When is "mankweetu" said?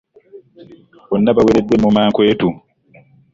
1.97-2.49